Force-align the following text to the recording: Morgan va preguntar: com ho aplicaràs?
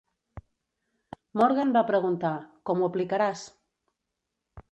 Morgan 1.41 1.75
va 1.75 1.83
preguntar: 1.91 2.33
com 2.71 2.81
ho 2.85 2.89
aplicaràs? 2.91 3.47